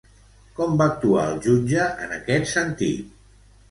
Com 0.59 0.73
va 0.79 0.87
actuar 0.93 1.27
el 1.35 1.39
jutge 1.45 1.87
en 2.09 2.19
aquest 2.21 2.55
sentit? 2.57 3.19